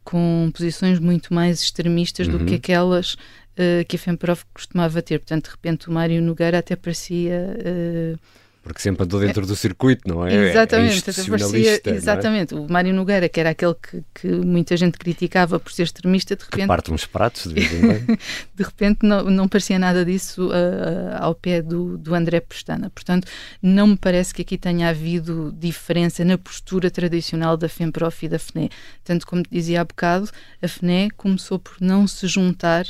com 0.04 0.52
posições 0.54 1.00
muito 1.00 1.34
mais 1.34 1.62
extremistas 1.62 2.28
uhum. 2.28 2.38
do 2.38 2.46
que 2.46 2.52
uhum. 2.52 2.58
aquelas 2.58 3.14
uh, 3.14 3.86
que 3.88 3.96
a 3.96 4.00
FEMPROF 4.00 4.46
costumava 4.54 5.02
ter. 5.02 5.20
Portanto, 5.20 5.46
de 5.46 5.52
repente 5.52 5.88
o 5.88 5.92
Mário 5.92 6.22
Nogueira 6.22 6.60
até 6.60 6.76
parecia... 6.76 7.58
Uh, 7.60 8.20
porque 8.68 8.82
sempre 8.82 9.04
andou 9.04 9.20
dentro 9.20 9.46
do 9.46 9.56
circuito, 9.56 10.08
não 10.08 10.28
é? 10.28 10.50
Exatamente, 10.50 11.10
é 11.10 11.24
parecia, 11.30 11.82
exatamente. 11.86 12.54
É? 12.54 12.58
O 12.58 12.68
Mário 12.70 12.94
Nogueira, 12.94 13.30
que 13.30 13.40
era 13.40 13.52
aquele 13.52 13.74
que, 13.74 14.04
que, 14.14 14.28
muita 14.28 14.76
gente 14.76 14.98
criticava 14.98 15.60
por 15.60 15.72
ser 15.72 15.84
extremista, 15.84 16.36
de 16.36 16.44
repente. 16.44 16.62
Que 16.62 16.68
parte 16.68 16.92
uns 16.92 17.06
pratos 17.06 17.48
de 17.48 17.54
vez 17.54 17.74
em 17.74 17.80
quando. 17.80 18.20
de 18.54 18.64
repente 18.64 19.00
não, 19.04 19.24
não 19.24 19.48
parecia 19.48 19.80
nada 19.80 20.04
disso 20.04 20.50
uh, 20.50 21.16
ao 21.18 21.34
pé 21.34 21.62
do, 21.62 21.98
do 21.98 22.14
André 22.14 22.42
Pestana. 22.42 22.90
Portanto, 22.90 23.28
não 23.62 23.88
me 23.88 23.98
parece 23.98 24.34
que 24.34 24.42
aqui 24.42 24.58
tenha 24.58 24.90
havido 24.90 25.56
diferença 25.58 26.26
na 26.26 26.38
postura 26.38 26.92
tradicional 26.92 27.56
da 27.56 27.70
FEMPROF 27.70 28.26
e 28.26 28.30
da 28.30 28.38
FNE. 28.38 28.70
Tanto 29.04 29.26
como 29.26 29.44
dizia 29.50 29.82
há 29.82 29.86
bocado, 29.86 30.30
a 30.62 30.68
FNE 30.68 31.10
começou 31.12 31.58
por 31.58 31.76
não 31.80 32.06
se 32.06 32.28
juntar 32.28 32.86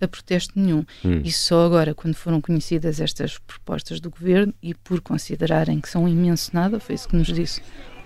a 0.00 0.08
protesto 0.08 0.52
nenhum. 0.56 0.84
Hum. 1.04 1.20
E 1.24 1.32
só 1.32 1.66
agora, 1.66 1.94
quando 1.94 2.14
foram 2.14 2.40
conhecidas 2.40 3.00
estas 3.00 3.38
propostas 3.38 4.00
do 4.00 4.10
governo 4.10 4.54
e 4.62 4.74
por 4.74 5.00
considerarem 5.00 5.80
que 5.80 5.88
são 5.88 6.08
imenso 6.08 6.50
nada, 6.52 6.80
foi 6.80 6.94
isso 6.94 7.08
que 7.08 7.16
nos 7.16 7.26
disse 7.26 7.62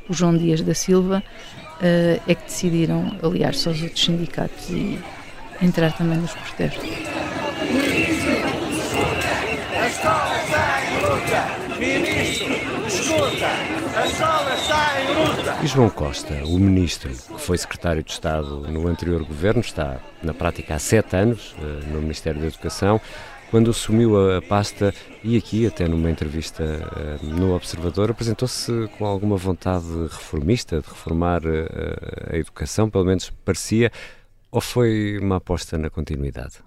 o 0.09 0.13
João 0.13 0.37
Dias 0.37 0.61
da 0.61 0.75
Silva, 0.75 1.23
uh, 1.23 2.23
é 2.27 2.35
que 2.35 2.45
decidiram 2.45 3.17
aliar-se 3.23 3.69
aos 3.69 3.81
outros 3.83 4.05
sindicatos 4.05 4.69
e 4.71 4.99
entrar 5.63 5.93
também 5.97 6.19
nos 6.19 6.33
protestos. 6.33 6.85
Ministro, 7.63 8.33
a 9.81 9.87
escola 9.87 10.43
está 10.45 10.83
em 10.85 11.01
luta. 12.61 12.74
João 15.65 15.91
Costa, 15.91 16.35
o 16.45 16.59
ministro, 16.59 17.11
que 17.11 17.41
foi 17.41 17.59
secretário 17.59 18.03
de 18.03 18.11
Estado 18.11 18.61
no 18.69 18.87
anterior 18.87 19.25
governo, 19.25 19.61
está 19.61 20.01
na 20.23 20.35
prática 20.35 20.75
há 20.75 20.79
sete 20.79 21.17
anos 21.17 21.55
eh, 21.59 21.87
no 21.87 22.01
Ministério 22.01 22.41
da 22.41 22.47
Educação, 22.47 23.01
quando 23.51 23.71
assumiu 23.71 24.37
a 24.37 24.43
pasta 24.43 24.93
e 25.23 25.37
aqui, 25.37 25.67
até 25.67 25.87
numa 25.87 26.11
entrevista 26.11 26.65
eh, 26.65 27.19
no 27.23 27.55
Observador, 27.55 28.11
apresentou-se 28.11 28.89
com 28.99 29.07
alguma 29.07 29.37
vontade 29.37 29.87
reformista, 30.11 30.81
de 30.81 30.89
reformar 30.89 31.43
eh, 31.45 32.35
a 32.35 32.37
educação, 32.37 32.91
pelo 32.91 33.05
menos 33.05 33.31
parecia, 33.45 33.91
ou 34.51 34.61
foi 34.61 35.19
uma 35.21 35.37
aposta 35.37 35.79
na 35.79 35.89
continuidade? 35.91 36.59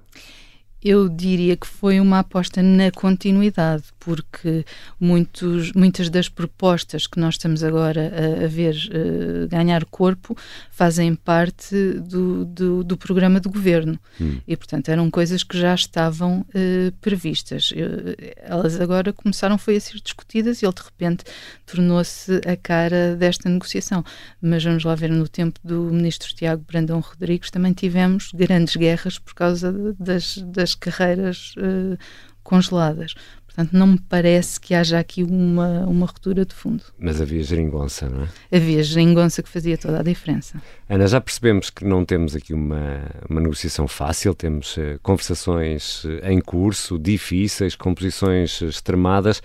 Eu 0.88 1.10
diria 1.10 1.58
que 1.58 1.68
foi 1.68 2.00
uma 2.00 2.20
aposta 2.20 2.64
na 2.64 2.90
continuidade, 2.92 3.84
porque 4.00 4.64
muitos, 4.98 5.74
muitas 5.74 6.10
das 6.10 6.30
propostas 6.30 7.06
que 7.06 7.20
nós 7.20 7.34
estamos 7.34 7.62
agora 7.62 8.10
a, 8.16 8.46
a 8.46 8.48
ver 8.48 8.74
uh, 8.74 9.50
ganhar 9.50 9.84
corpo 9.84 10.34
fazem 10.72 11.14
parte 11.14 11.76
do, 11.76 12.46
do, 12.46 12.86
do 12.86 12.96
programa 12.96 13.38
do 13.42 13.50
governo 13.50 14.00
hum. 14.22 14.40
e, 14.48 14.56
portanto, 14.56 14.88
eram 14.88 15.12
coisas 15.12 15.44
que 15.44 15.60
já 15.60 15.76
estavam 15.76 16.40
uh, 16.40 16.92
previstas. 17.02 17.74
Eu, 17.76 18.16
elas 18.38 18.80
agora 18.80 19.12
começaram 19.12 19.58
foi 19.58 19.76
a 19.76 19.82
ser 19.82 20.00
discutidas 20.00 20.62
e 20.62 20.66
ele, 20.66 20.74
de 20.74 20.84
repente, 20.84 21.26
tornou-se 21.66 22.40
a 22.48 22.56
cara 22.56 23.18
desta 23.18 23.50
negociação. 23.50 24.06
Mas 24.42 24.64
vamos 24.64 24.86
lá 24.86 24.96
ver, 24.96 25.10
no 25.10 25.28
tempo 25.28 25.60
do 25.62 25.82
ministro 25.92 26.34
Tiago 26.34 26.64
Brandão 26.66 27.02
Rodrigues 27.02 27.52
também 27.52 27.74
tivemos 27.74 28.32
grandes 28.34 28.78
guerras 28.78 29.20
por 29.20 29.34
causa 29.34 29.94
das, 30.00 30.38
das 30.38 30.77
carreiras 30.78 31.54
uh, 31.58 31.98
congeladas. 32.44 33.14
Portanto, 33.58 33.74
não 33.74 33.88
me 33.88 34.00
parece 34.00 34.60
que 34.60 34.76
haja 34.76 35.00
aqui 35.00 35.24
uma, 35.24 35.84
uma 35.88 36.06
ruptura 36.06 36.46
de 36.46 36.54
fundo. 36.54 36.84
Mas 37.00 37.20
havia 37.20 37.42
geringonça, 37.42 38.08
não 38.08 38.26
é? 38.26 38.56
Havia 38.56 38.84
geringonça 38.84 39.42
que 39.42 39.50
fazia 39.50 39.76
toda 39.76 40.00
a 40.00 40.04
diferença. 40.04 40.62
Ana, 40.88 41.08
já 41.08 41.20
percebemos 41.20 41.72
que 41.72 41.84
não 41.84 42.06
temos 42.06 42.36
aqui 42.36 42.54
uma, 42.54 43.02
uma 43.28 43.42
negociação 43.42 43.88
fácil, 43.88 44.36
temos 44.36 44.78
uh, 44.78 45.00
conversações 45.02 46.04
uh, 46.04 46.20
em 46.26 46.40
curso, 46.40 47.00
difíceis, 47.00 47.76
com 47.76 47.96
posições 47.96 48.62
extremadas. 48.62 49.42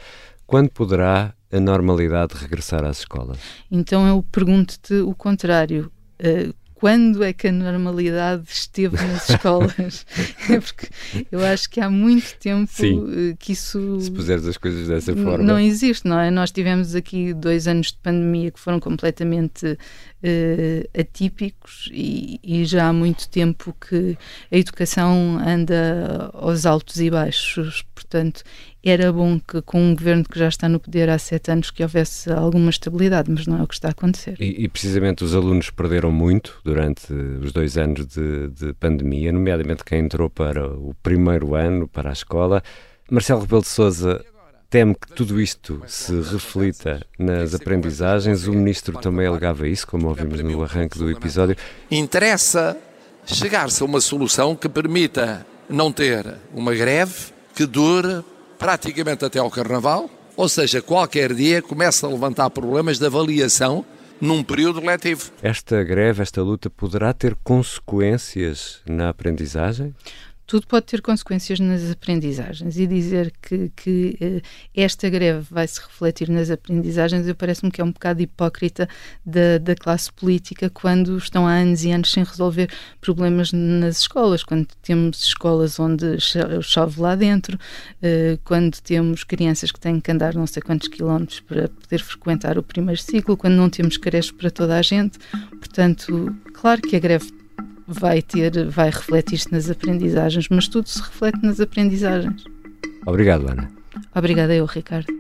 Quando 0.46 0.68
poderá 0.68 1.32
a 1.50 1.58
normalidade 1.58 2.34
regressar 2.34 2.84
às 2.84 2.98
escolas? 2.98 3.38
Então 3.70 4.06
eu 4.06 4.22
pergunto-te 4.30 4.92
o 4.96 5.14
contrário. 5.14 5.90
Uh, 6.20 6.52
quando 6.82 7.22
é 7.22 7.32
que 7.32 7.46
a 7.46 7.52
normalidade 7.52 8.42
esteve 8.50 8.96
nas 8.96 9.30
escolas? 9.30 10.04
é 10.50 10.58
porque 10.58 10.88
eu 11.30 11.40
acho 11.44 11.70
que 11.70 11.80
há 11.80 11.88
muito 11.88 12.34
tempo 12.40 12.68
Sim. 12.72 13.30
Eh, 13.30 13.36
que 13.38 13.52
isso. 13.52 14.00
Se 14.00 14.10
puseres 14.10 14.44
as 14.48 14.56
coisas 14.56 14.88
dessa 14.88 15.14
forma. 15.14 15.44
Não 15.44 15.60
existe, 15.60 16.08
não 16.08 16.18
é? 16.18 16.28
Nós 16.28 16.50
tivemos 16.50 16.96
aqui 16.96 17.32
dois 17.34 17.68
anos 17.68 17.92
de 17.92 17.98
pandemia 17.98 18.50
que 18.50 18.58
foram 18.58 18.80
completamente 18.80 19.78
uh, 20.22 21.00
atípicos 21.00 21.88
e, 21.92 22.40
e, 22.42 22.64
já 22.64 22.88
há 22.88 22.92
muito 22.92 23.28
tempo 23.28 23.74
que 23.80 24.16
a 24.50 24.56
educação 24.56 25.38
anda 25.44 26.30
aos 26.32 26.64
altos 26.64 27.00
e 27.00 27.10
baixos. 27.10 27.84
Portanto, 27.94 28.42
era 28.84 29.12
bom 29.12 29.38
que 29.38 29.62
com 29.62 29.80
um 29.80 29.94
governo 29.94 30.24
que 30.24 30.38
já 30.38 30.48
está 30.48 30.68
no 30.68 30.80
poder 30.80 31.08
há 31.08 31.18
sete 31.18 31.50
anos 31.50 31.70
que 31.70 31.82
houvesse 31.82 32.30
alguma 32.32 32.70
estabilidade, 32.70 33.30
mas 33.30 33.46
não 33.46 33.58
é 33.58 33.62
o 33.62 33.66
que 33.66 33.74
está 33.74 33.88
a 33.88 33.92
acontecer. 33.92 34.36
E, 34.40 34.64
e 34.64 34.68
precisamente 34.68 35.24
os 35.24 35.34
alunos 35.34 35.70
perderam 35.70 36.10
muito 36.10 36.60
durante 36.64 37.12
os 37.12 37.52
dois 37.52 37.76
anos 37.76 38.06
de, 38.06 38.48
de, 38.48 38.72
pandemia, 38.74 39.32
nomeadamente 39.32 39.84
quem 39.84 40.00
entrou 40.00 40.28
para 40.28 40.66
o 40.66 40.94
primeiro 41.02 41.54
ano, 41.54 41.86
para 41.86 42.10
a 42.10 42.12
escola. 42.12 42.62
Marcelo 43.10 43.42
Rebelo 43.42 43.62
de 43.62 43.68
Sousa 43.68 44.24
teme 44.72 44.94
que 44.94 45.12
tudo 45.12 45.38
isto 45.38 45.82
se 45.86 46.18
reflita 46.22 47.06
nas 47.18 47.54
aprendizagens. 47.54 48.46
O 48.46 48.54
ministro 48.54 48.98
também 48.98 49.26
alegava 49.26 49.68
isso, 49.68 49.86
como 49.86 50.08
ouvimos 50.08 50.40
no 50.40 50.64
arranque 50.64 50.98
do 50.98 51.10
episódio. 51.10 51.54
Interessa 51.90 52.74
chegar-se 53.26 53.82
a 53.82 53.86
uma 53.86 54.00
solução 54.00 54.56
que 54.56 54.70
permita 54.70 55.46
não 55.68 55.92
ter 55.92 56.38
uma 56.54 56.74
greve 56.74 57.34
que 57.54 57.66
dure 57.66 58.24
praticamente 58.58 59.24
até 59.26 59.38
ao 59.38 59.50
Carnaval 59.50 60.08
Ou 60.34 60.48
seja, 60.48 60.80
qualquer 60.80 61.34
dia 61.34 61.60
começa 61.60 62.06
a 62.06 62.10
levantar 62.10 62.48
problemas 62.48 62.98
de 62.98 63.04
avaliação 63.04 63.84
num 64.18 64.42
período 64.42 64.80
letivo. 64.80 65.30
Esta 65.42 65.82
greve, 65.82 66.22
esta 66.22 66.40
luta, 66.40 66.70
poderá 66.70 67.12
ter 67.12 67.36
consequências 67.44 68.80
na 68.86 69.10
aprendizagem? 69.10 69.94
Tudo 70.52 70.66
pode 70.66 70.84
ter 70.84 71.00
consequências 71.00 71.58
nas 71.58 71.90
aprendizagens 71.90 72.76
e 72.76 72.86
dizer 72.86 73.32
que, 73.40 73.72
que 73.74 74.18
uh, 74.20 74.42
esta 74.76 75.08
greve 75.08 75.46
vai 75.50 75.66
se 75.66 75.80
refletir 75.80 76.28
nas 76.28 76.50
aprendizagens, 76.50 77.26
eu 77.26 77.34
parece-me 77.34 77.70
que 77.70 77.80
é 77.80 77.84
um 77.84 77.90
bocado 77.90 78.20
hipócrita 78.20 78.86
da, 79.24 79.56
da 79.56 79.74
classe 79.74 80.12
política 80.12 80.68
quando 80.68 81.16
estão 81.16 81.46
há 81.46 81.52
anos 81.52 81.84
e 81.84 81.90
anos 81.90 82.12
sem 82.12 82.22
resolver 82.22 82.68
problemas 83.00 83.50
nas 83.50 84.00
escolas, 84.00 84.44
quando 84.44 84.68
temos 84.82 85.24
escolas 85.24 85.80
onde 85.80 86.18
chove 86.20 87.00
lá 87.00 87.14
dentro, 87.14 87.56
uh, 87.56 88.38
quando 88.44 88.78
temos 88.82 89.24
crianças 89.24 89.72
que 89.72 89.80
têm 89.80 90.02
que 90.02 90.12
andar 90.12 90.34
não 90.34 90.46
sei 90.46 90.60
quantos 90.60 90.88
quilómetros 90.88 91.40
para 91.40 91.70
poder 91.70 92.02
frequentar 92.02 92.58
o 92.58 92.62
primeiro 92.62 93.00
ciclo, 93.00 93.38
quando 93.38 93.54
não 93.54 93.70
temos 93.70 93.96
creches 93.96 94.30
para 94.30 94.50
toda 94.50 94.76
a 94.76 94.82
gente. 94.82 95.18
Portanto, 95.48 96.36
claro 96.52 96.82
que 96.82 96.94
a 96.94 97.00
greve 97.00 97.41
vai 97.92 98.22
ter, 98.22 98.66
vai 98.68 98.90
refletir-se 98.90 99.52
nas 99.52 99.70
aprendizagens, 99.70 100.48
mas 100.48 100.68
tudo 100.68 100.88
se 100.88 101.00
reflete 101.00 101.38
nas 101.42 101.60
aprendizagens. 101.60 102.44
Obrigado, 103.06 103.48
Ana. 103.48 103.70
Obrigada 104.14 104.54
eu, 104.54 104.64
Ricardo. 104.64 105.12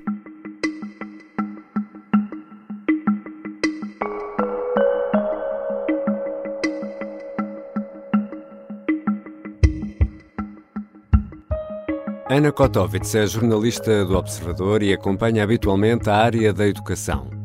Ana 12.28 12.50
Kotovitz 12.50 13.14
é 13.14 13.26
jornalista 13.26 14.06
do 14.06 14.16
Observador 14.16 14.82
e 14.82 14.90
acompanha 14.90 15.44
habitualmente 15.44 16.08
a 16.08 16.16
área 16.16 16.50
da 16.50 16.66
educação. 16.66 17.41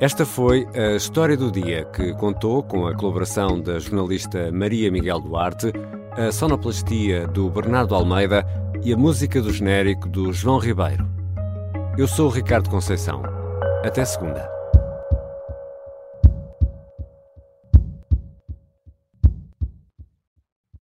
Esta 0.00 0.24
foi 0.24 0.64
a 0.76 0.94
história 0.94 1.36
do 1.36 1.50
dia 1.50 1.84
que 1.86 2.12
contou 2.14 2.62
com 2.62 2.86
a 2.86 2.94
colaboração 2.94 3.60
da 3.60 3.80
jornalista 3.80 4.52
Maria 4.52 4.92
Miguel 4.92 5.18
Duarte, 5.18 5.72
a 6.12 6.30
sonoplastia 6.30 7.26
do 7.26 7.50
Bernardo 7.50 7.96
Almeida 7.96 8.46
e 8.84 8.92
a 8.92 8.96
música 8.96 9.42
do 9.42 9.52
genérico 9.52 10.08
do 10.08 10.32
João 10.32 10.58
Ribeiro. 10.58 11.04
Eu 11.98 12.06
sou 12.06 12.28
o 12.28 12.32
Ricardo 12.32 12.70
Conceição. 12.70 13.22
Até 13.84 14.04
segunda. 14.04 14.57